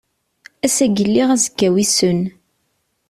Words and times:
Ass-agi 0.65 1.05
lliɣ 1.09 1.29
azekka 1.35 1.69
wissen. 1.73 2.19